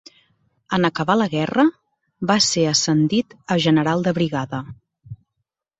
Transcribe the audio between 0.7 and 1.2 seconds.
En acabar